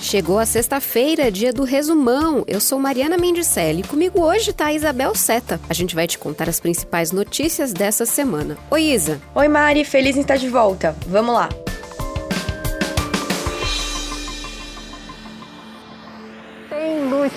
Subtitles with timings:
[0.00, 2.42] Chegou a sexta-feira, dia do resumão.
[2.46, 5.60] Eu sou Mariana Mendicelli e comigo hoje tá a Isabel Seta.
[5.68, 8.56] A gente vai te contar as principais notícias dessa semana.
[8.70, 9.20] Oi, Isa.
[9.34, 9.84] Oi, Mari.
[9.84, 10.96] Feliz em estar de volta.
[11.06, 11.48] Vamos lá.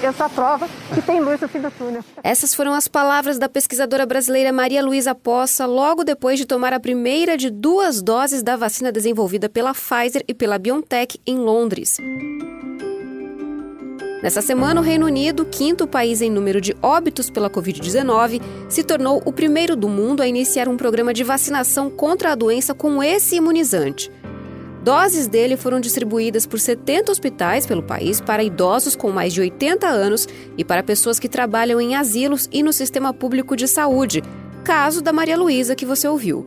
[0.06, 2.04] Essa prova que tem luz no fim do túnel.
[2.24, 6.80] Essas foram as palavras da pesquisadora brasileira Maria Luísa Poça logo depois de tomar a
[6.80, 11.98] primeira de duas doses da vacina desenvolvida pela Pfizer e pela BioNTech em Londres.
[14.24, 19.22] Nessa semana, o Reino Unido, quinto país em número de óbitos pela Covid-19, se tornou
[19.26, 23.36] o primeiro do mundo a iniciar um programa de vacinação contra a doença com esse
[23.36, 24.10] imunizante.
[24.84, 29.88] Doses dele foram distribuídas por 70 hospitais pelo país para idosos com mais de 80
[29.88, 34.22] anos e para pessoas que trabalham em asilos e no sistema público de saúde,
[34.62, 36.46] caso da Maria Luísa que você ouviu.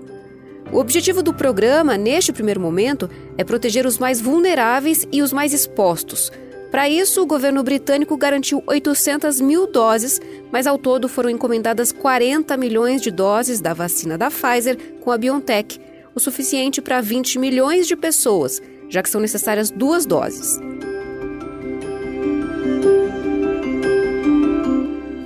[0.71, 5.55] O objetivo do programa, neste primeiro momento, é proteger os mais vulneráveis e os mais
[5.55, 6.31] expostos.
[6.71, 10.21] Para isso, o governo britânico garantiu 800 mil doses,
[10.53, 15.17] mas ao todo foram encomendadas 40 milhões de doses da vacina da Pfizer com a
[15.17, 15.81] BioNTech
[16.17, 20.59] o suficiente para 20 milhões de pessoas, já que são necessárias duas doses.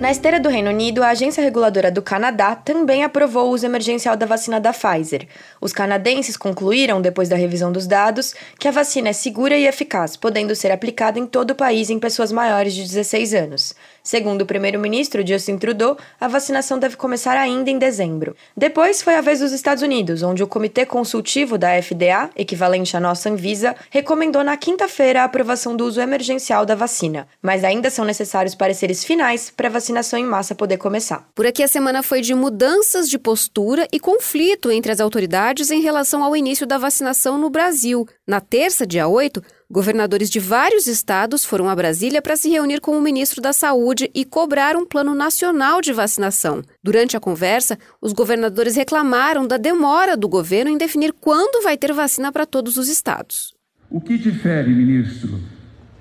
[0.01, 4.17] Na esteira do Reino Unido, a agência reguladora do Canadá também aprovou o uso emergencial
[4.17, 5.29] da vacina da Pfizer.
[5.61, 10.17] Os canadenses concluíram, depois da revisão dos dados, que a vacina é segura e eficaz,
[10.17, 13.75] podendo ser aplicada em todo o país em pessoas maiores de 16 anos.
[14.03, 18.35] Segundo o primeiro-ministro Justin Trudeau, a vacinação deve começar ainda em dezembro.
[18.57, 23.01] Depois foi a vez dos Estados Unidos, onde o Comitê Consultivo da FDA, equivalente à
[23.01, 27.29] nossa Anvisa, recomendou na quinta-feira a aprovação do uso emergencial da vacina.
[27.43, 31.29] Mas ainda são necessários pareceres finais para a vacinação em massa poder começar.
[31.35, 35.81] Por aqui a semana foi de mudanças de postura e conflito entre as autoridades em
[35.81, 38.07] relação ao início da vacinação no Brasil.
[38.27, 39.43] Na terça, dia 8,
[39.73, 44.11] Governadores de vários estados foram a Brasília para se reunir com o ministro da Saúde
[44.13, 46.61] e cobrar um plano nacional de vacinação.
[46.83, 51.93] Durante a conversa, os governadores reclamaram da demora do governo em definir quando vai ter
[51.93, 53.55] vacina para todos os estados.
[53.89, 55.39] O que difere, ministro,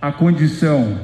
[0.01, 0.99] a condição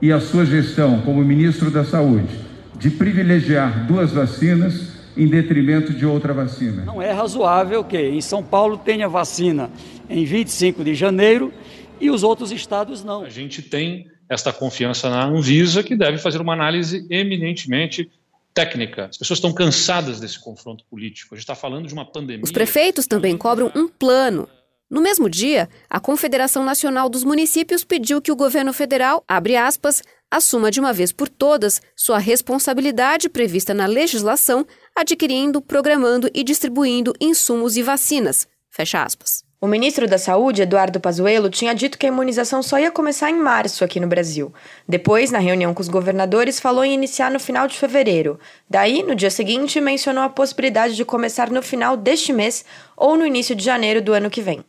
[0.00, 2.34] e a sua gestão como ministro da Saúde
[2.78, 6.82] de privilegiar duas vacinas em detrimento de outra vacina?
[6.82, 9.68] Não é razoável que em São Paulo tenha vacina
[10.08, 11.52] em 25 de janeiro
[12.00, 13.22] e os outros estados não.
[13.22, 18.10] A gente tem esta confiança na Anvisa, que deve fazer uma análise eminentemente
[18.54, 19.06] técnica.
[19.06, 21.34] As pessoas estão cansadas desse confronto político.
[21.34, 22.44] A gente está falando de uma pandemia.
[22.44, 24.48] Os prefeitos também cobram um plano.
[24.88, 30.02] No mesmo dia, a Confederação Nacional dos Municípios pediu que o governo federal, abre aspas,
[30.28, 34.66] assuma de uma vez por todas sua responsabilidade prevista na legislação,
[34.96, 38.48] adquirindo, programando e distribuindo insumos e vacinas.
[38.68, 39.49] Fecha aspas.
[39.62, 43.38] O ministro da Saúde, Eduardo Pazuello, tinha dito que a imunização só ia começar em
[43.38, 44.50] março aqui no Brasil.
[44.88, 48.40] Depois, na reunião com os governadores, falou em iniciar no final de fevereiro.
[48.70, 52.64] Daí, no dia seguinte, mencionou a possibilidade de começar no final deste mês
[52.96, 54.64] ou no início de janeiro do ano que vem.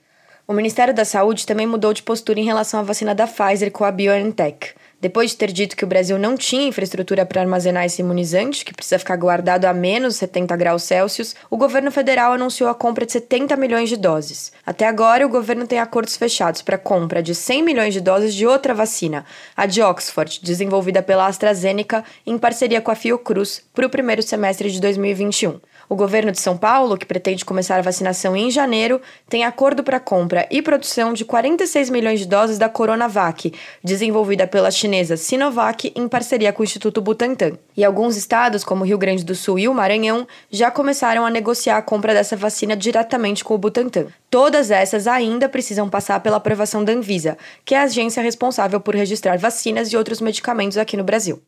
[0.46, 3.85] O Ministério da Saúde também mudou de postura em relação à vacina da Pfizer com
[3.85, 4.73] a BioNTech.
[5.01, 8.72] Depois de ter dito que o Brasil não tinha infraestrutura para armazenar esse imunizante, que
[8.72, 13.13] precisa ficar guardado a menos 70 graus Celsius, o governo federal anunciou a compra de
[13.13, 14.51] 70 milhões de doses.
[14.63, 18.45] Até agora, o governo tem acordos fechados para compra de 100 milhões de doses de
[18.45, 19.25] outra vacina,
[19.57, 24.69] a de Oxford, desenvolvida pela AstraZeneca em parceria com a Fiocruz, para o primeiro semestre
[24.69, 25.59] de 2021.
[25.91, 30.00] O governo de São Paulo, que pretende começar a vacinação em janeiro, tem acordo para
[30.00, 33.53] compra e produção de 46 milhões de doses da Coronavac,
[33.84, 37.57] desenvolvida pela chinesa Sinovac em parceria com o Instituto Butantan.
[37.75, 41.75] E alguns estados, como Rio Grande do Sul e o Maranhão, já começaram a negociar
[41.75, 44.06] a compra dessa vacina diretamente com o Butantan.
[44.29, 48.96] Todas essas ainda precisam passar pela aprovação da Anvisa, que é a agência responsável por
[48.96, 51.41] registrar vacinas e outros medicamentos aqui no Brasil.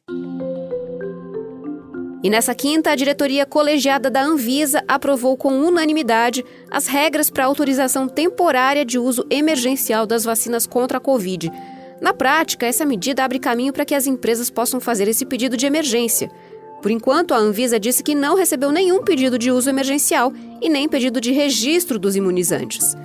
[2.24, 8.08] E nessa quinta, a diretoria colegiada da Anvisa aprovou com unanimidade as regras para autorização
[8.08, 11.52] temporária de uso emergencial das vacinas contra a Covid.
[12.00, 15.66] Na prática, essa medida abre caminho para que as empresas possam fazer esse pedido de
[15.66, 16.32] emergência.
[16.82, 20.32] Por enquanto, a Anvisa disse que não recebeu nenhum pedido de uso emergencial
[20.62, 22.96] e nem pedido de registro dos imunizantes.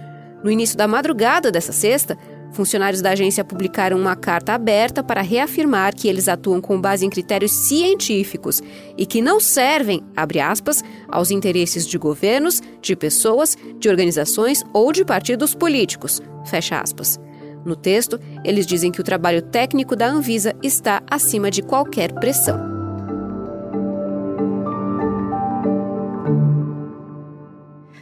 [0.45, 2.17] No início da madrugada dessa sexta,
[2.53, 7.11] Funcionários da agência publicaram uma carta aberta para reafirmar que eles atuam com base em
[7.11, 8.63] critérios científicos
[8.97, 14.93] e que não servem, abre aspas, aos interesses de governos, de pessoas, de organizações ou
[14.93, 17.21] de partidos políticos, fecha aspas.
[17.65, 22.78] No texto, eles dizem que o trabalho técnico da Anvisa está acima de qualquer pressão.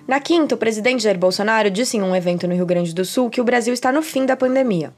[0.06, 3.28] Na quinta, o presidente Jair Bolsonaro disse em um evento no Rio Grande do Sul
[3.28, 4.92] que o Brasil está no fim da pandemia.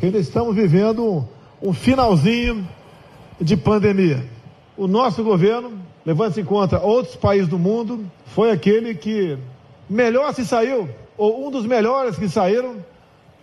[0.00, 1.26] Ainda estamos vivendo
[1.60, 2.66] um finalzinho
[3.40, 4.24] de pandemia.
[4.76, 5.72] O nosso governo,
[6.06, 9.36] levando-se em conta outros países do mundo, foi aquele que
[9.90, 10.88] melhor se saiu,
[11.18, 12.76] ou um dos melhores que saíram,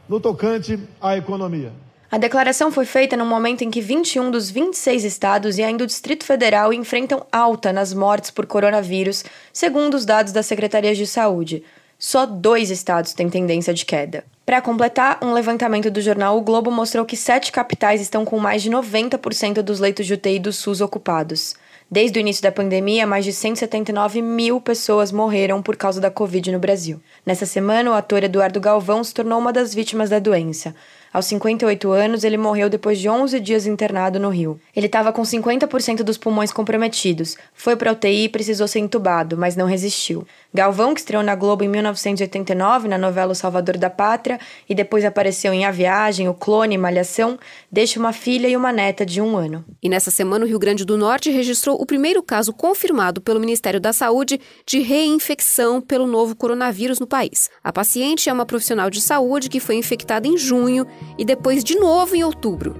[0.07, 1.73] no tocante à economia.
[2.11, 5.87] A declaração foi feita no momento em que 21 dos 26 estados e ainda o
[5.87, 9.23] Distrito Federal enfrentam alta nas mortes por coronavírus,
[9.53, 11.63] segundo os dados das secretarias de saúde.
[11.99, 14.23] Só dois estados têm tendência de queda.
[14.43, 18.63] Para completar, um levantamento do jornal O Globo mostrou que sete capitais estão com mais
[18.63, 21.53] de 90% dos leitos de UTI do SUS ocupados.
[21.91, 26.51] Desde o início da pandemia, mais de 179 mil pessoas morreram por causa da Covid
[26.51, 26.99] no Brasil.
[27.23, 30.73] Nessa semana, o ator Eduardo Galvão se tornou uma das vítimas da doença.
[31.11, 34.59] Aos 58 anos, ele morreu depois de 11 dias internado no Rio.
[34.75, 39.55] Ele estava com 50% dos pulmões comprometidos, foi para UTI e precisou ser entubado, mas
[39.55, 40.27] não resistiu.
[40.53, 45.03] Galvão, que estreou na Globo em 1989 na novela O Salvador da Pátria e depois
[45.03, 47.39] apareceu em A Viagem, O Clone e Malhação,
[47.71, 49.65] deixa uma filha e uma neta de um ano.
[49.81, 53.79] E nessa semana, o Rio Grande do Norte registrou o primeiro caso confirmado pelo Ministério
[53.79, 57.49] da Saúde de reinfecção pelo novo coronavírus no país.
[57.63, 60.85] A paciente é uma profissional de saúde que foi infectada em junho
[61.17, 62.75] e depois de novo em outubro.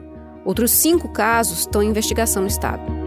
[0.45, 2.99] Outros cinco casos estão em investigação no estado.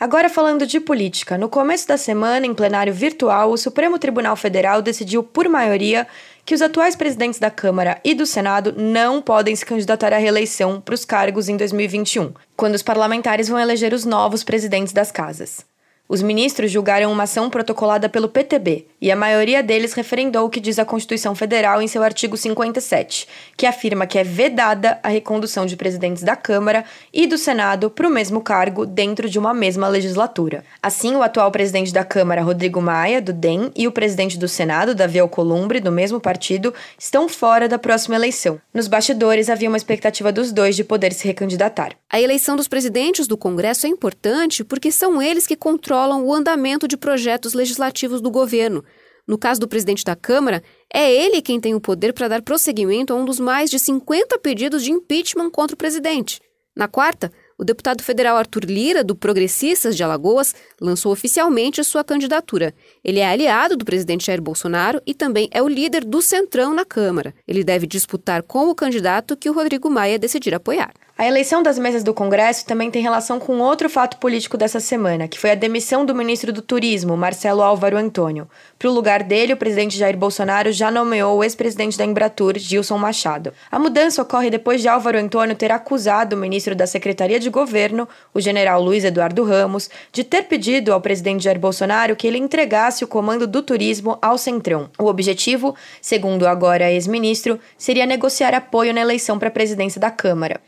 [0.00, 4.80] Agora falando de política, no começo da semana, em plenário virtual, o Supremo Tribunal Federal
[4.80, 6.06] decidiu por maioria
[6.44, 10.80] que os atuais presidentes da Câmara e do Senado não podem se candidatar à reeleição
[10.80, 15.67] para os cargos em 2021, quando os parlamentares vão eleger os novos presidentes das casas.
[16.08, 20.58] Os ministros julgaram uma ação protocolada pelo PTB e a maioria deles referendou o que
[20.58, 25.66] diz a Constituição Federal em seu artigo 57, que afirma que é vedada a recondução
[25.66, 26.82] de presidentes da Câmara
[27.12, 30.64] e do Senado para o mesmo cargo dentro de uma mesma legislatura.
[30.82, 34.94] Assim, o atual presidente da Câmara, Rodrigo Maia, do DEM, e o presidente do Senado,
[34.94, 38.58] Davi Alcolumbre, do mesmo partido, estão fora da próxima eleição.
[38.72, 41.92] Nos bastidores, havia uma expectativa dos dois de poder se recandidatar.
[42.10, 46.32] A eleição dos presidentes do Congresso é importante porque são eles que controlam controlam o
[46.32, 48.84] andamento de projetos legislativos do governo.
[49.26, 50.62] No caso do presidente da Câmara,
[50.92, 54.38] é ele quem tem o poder para dar prosseguimento a um dos mais de 50
[54.38, 56.40] pedidos de impeachment contra o presidente.
[56.74, 62.72] Na quarta, o deputado federal Arthur Lira, do Progressistas de Alagoas, lançou oficialmente sua candidatura.
[63.02, 66.84] Ele é aliado do presidente Jair Bolsonaro e também é o líder do Centrão na
[66.84, 67.34] Câmara.
[67.48, 70.94] Ele deve disputar com o candidato que o Rodrigo Maia decidir apoiar.
[71.20, 75.26] A eleição das mesas do Congresso também tem relação com outro fato político dessa semana,
[75.26, 78.48] que foi a demissão do ministro do Turismo, Marcelo Álvaro Antônio.
[78.78, 82.96] Para o lugar dele, o presidente Jair Bolsonaro já nomeou o ex-presidente da Embratur, Gilson
[82.98, 83.52] Machado.
[83.68, 88.08] A mudança ocorre depois de Álvaro Antônio ter acusado o ministro da Secretaria de Governo,
[88.32, 93.02] o general Luiz Eduardo Ramos, de ter pedido ao presidente Jair Bolsonaro que ele entregasse
[93.02, 94.88] o comando do turismo ao Centrão.
[94.96, 100.60] O objetivo, segundo agora ex-ministro, seria negociar apoio na eleição para a presidência da Câmara.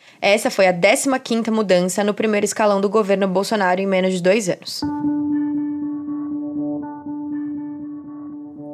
[0.49, 4.81] Foi a 15ª mudança no primeiro escalão do governo Bolsonaro em menos de dois anos.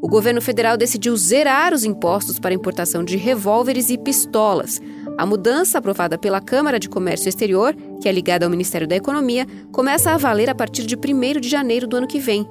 [0.02, 4.80] O governo federal decidiu zerar os impostos para importação de revólveres e pistolas.
[5.18, 9.46] A mudança, aprovada pela Câmara de Comércio Exterior, que é ligada ao Ministério da Economia,
[9.72, 12.46] começa a valer a partir de 1 de janeiro do ano que vem.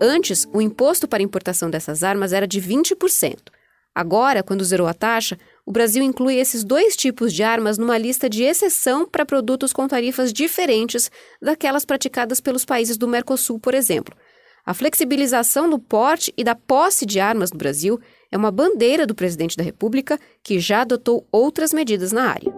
[0.00, 3.50] Antes, o imposto para importação dessas armas era de 20%.
[3.94, 5.36] Agora, quando zerou a taxa,
[5.68, 9.86] o Brasil inclui esses dois tipos de armas numa lista de exceção para produtos com
[9.86, 11.10] tarifas diferentes
[11.42, 14.16] daquelas praticadas pelos países do Mercosul, por exemplo.
[14.64, 18.00] A flexibilização do porte e da posse de armas no Brasil
[18.32, 22.50] é uma bandeira do presidente da República, que já adotou outras medidas na área.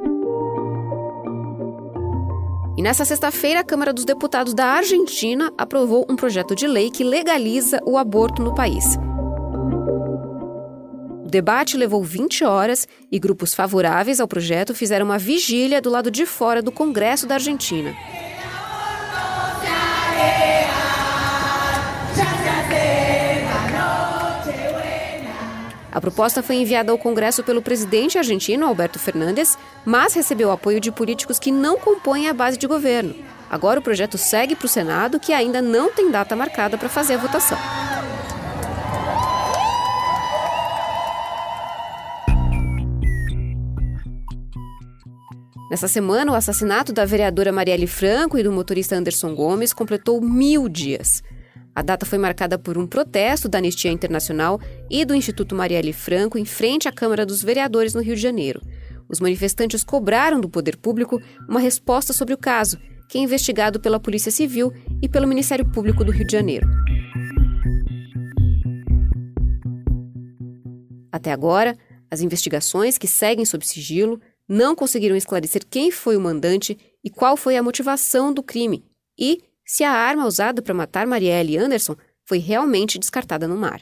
[2.78, 7.02] E nessa sexta-feira, a Câmara dos Deputados da Argentina aprovou um projeto de lei que
[7.02, 8.84] legaliza o aborto no país.
[11.30, 16.10] O debate levou 20 horas e grupos favoráveis ao projeto fizeram uma vigília do lado
[16.10, 17.94] de fora do Congresso da Argentina.
[25.92, 30.90] A proposta foi enviada ao Congresso pelo presidente argentino, Alberto Fernandes, mas recebeu apoio de
[30.90, 33.14] políticos que não compõem a base de governo.
[33.48, 37.14] Agora o projeto segue para o Senado, que ainda não tem data marcada para fazer
[37.14, 37.89] a votação.
[45.70, 50.68] Nessa semana, o assassinato da vereadora Marielle Franco e do motorista Anderson Gomes completou mil
[50.68, 51.22] dias.
[51.72, 54.60] A data foi marcada por um protesto da Anistia Internacional
[54.90, 58.60] e do Instituto Marielle Franco em frente à Câmara dos Vereadores no Rio de Janeiro.
[59.08, 62.76] Os manifestantes cobraram do poder público uma resposta sobre o caso,
[63.08, 66.68] que é investigado pela Polícia Civil e pelo Ministério Público do Rio de Janeiro.
[71.12, 71.78] Até agora,
[72.10, 74.20] as investigações que seguem sob sigilo
[74.50, 78.84] não conseguiram esclarecer quem foi o mandante e qual foi a motivação do crime
[79.16, 81.94] e se a arma usada para matar Marielle Anderson
[82.26, 83.80] foi realmente descartada no mar.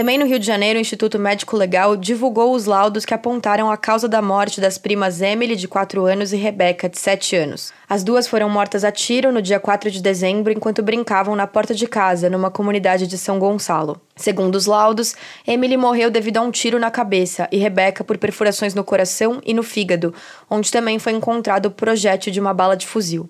[0.00, 3.76] Também no Rio de Janeiro, o Instituto Médico Legal divulgou os laudos que apontaram a
[3.76, 7.70] causa da morte das primas Emily, de 4 anos, e Rebeca, de 7 anos.
[7.86, 11.74] As duas foram mortas a tiro no dia 4 de dezembro enquanto brincavam na porta
[11.74, 14.00] de casa, numa comunidade de São Gonçalo.
[14.16, 15.14] Segundo os laudos,
[15.46, 19.52] Emily morreu devido a um tiro na cabeça e Rebeca por perfurações no coração e
[19.52, 20.14] no fígado,
[20.48, 23.28] onde também foi encontrado o projétil de uma bala de fuzil.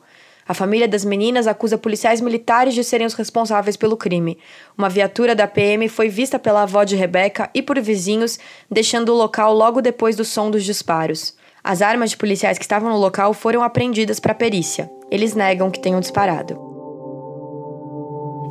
[0.50, 4.36] A família das meninas acusa policiais militares de serem os responsáveis pelo crime.
[4.76, 8.36] Uma viatura da PM foi vista pela avó de Rebeca e por vizinhos,
[8.68, 11.36] deixando o local logo depois do som dos disparos.
[11.62, 14.90] As armas de policiais que estavam no local foram apreendidas para perícia.
[15.08, 16.58] Eles negam que tenham disparado.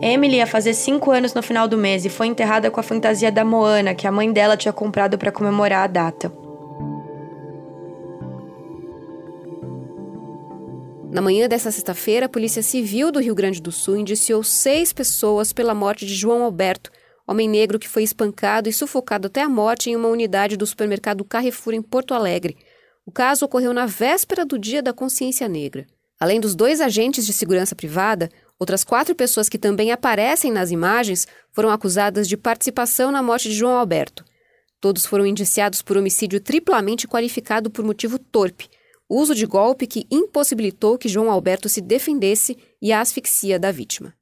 [0.02, 3.30] Emily ia fazer cinco anos no final do mês e foi enterrada com a fantasia
[3.30, 6.32] da Moana que a mãe dela tinha comprado para comemorar a data.
[11.12, 15.52] Na manhã dessa sexta-feira, a Polícia Civil do Rio Grande do Sul indiciou seis pessoas
[15.52, 16.92] pela morte de João Alberto,
[17.28, 21.26] homem negro que foi espancado e sufocado até a morte em uma unidade do supermercado
[21.26, 22.58] Carrefour em Porto Alegre.
[23.08, 25.88] O caso ocorreu na véspera do Dia da Consciência Negra.
[26.20, 31.28] Além dos dois agentes de segurança privada, outras quatro pessoas que também aparecem nas imagens
[31.52, 34.24] foram acusadas de participação na morte de João Alberto.
[34.80, 38.70] Todos foram indiciados por homicídio triplamente qualificado por motivo torpe
[39.10, 44.14] uso de golpe que impossibilitou que João Alberto se defendesse e a asfixia da vítima.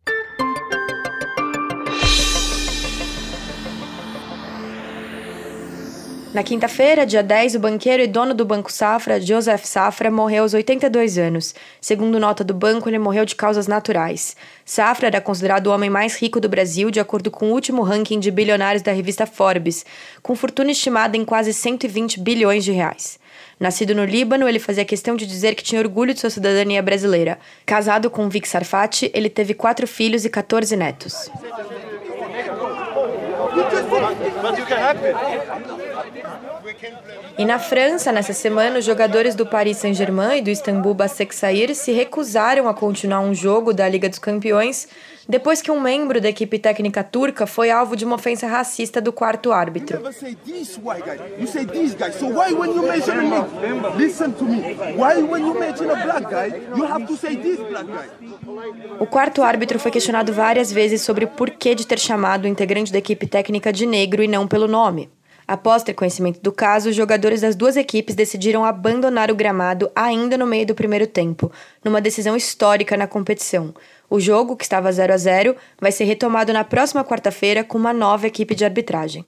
[6.37, 10.53] Na quinta-feira, dia 10, o banqueiro e dono do Banco Safra, Joseph Safra, morreu aos
[10.53, 11.55] 82 anos.
[11.81, 14.35] Segundo nota do banco, ele morreu de causas naturais.
[14.63, 18.19] Safra era considerado o homem mais rico do Brasil, de acordo com o último ranking
[18.19, 19.83] de bilionários da revista Forbes,
[20.21, 23.17] com fortuna estimada em quase 120 bilhões de reais.
[23.59, 27.39] Nascido no Líbano, ele fazia questão de dizer que tinha orgulho de sua cidadania brasileira.
[27.65, 31.31] Casado com Vic Sarfati, ele teve quatro filhos e 14 netos.
[33.57, 36.43] But, you can help it.
[37.37, 41.91] E na França, nessa semana, os jogadores do Paris Saint-Germain e do Istambul Basaksehir se
[41.91, 44.87] recusaram a continuar um jogo da Liga dos Campeões
[45.29, 49.11] depois que um membro da equipe técnica turca foi alvo de uma ofensa racista do
[49.11, 50.01] quarto árbitro.
[58.99, 62.91] O quarto árbitro foi questionado várias vezes sobre o porquê de ter chamado o integrante
[62.91, 65.09] da equipe técnica de negro e não pelo nome.
[65.47, 70.37] Após ter conhecimento do caso, os jogadores das duas equipes decidiram abandonar o gramado ainda
[70.37, 71.49] no meio do primeiro tempo,
[71.81, 73.73] numa decisão histórica na competição.
[74.09, 77.93] O jogo, que estava 0 a 0, vai ser retomado na próxima quarta-feira com uma
[77.93, 79.25] nova equipe de arbitragem.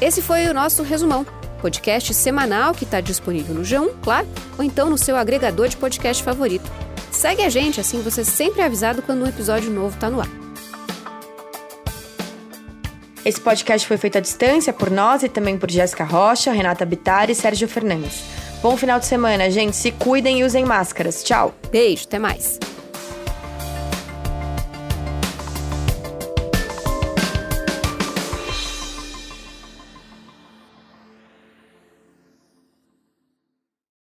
[0.00, 1.26] Esse foi o nosso resumão,
[1.60, 6.22] podcast semanal que está disponível no G1, claro, ou então no seu agregador de podcast
[6.22, 6.68] favorito.
[7.10, 10.51] Segue a gente, assim você sempre é avisado quando um episódio novo está no ar.
[13.24, 17.30] Esse podcast foi feito à distância por nós e também por Jéssica Rocha, Renata Bittar
[17.30, 18.20] e Sérgio Fernandes.
[18.60, 19.76] Bom final de semana, gente.
[19.76, 21.22] Se cuidem e usem máscaras.
[21.22, 21.54] Tchau.
[21.70, 22.58] Beijo, até mais.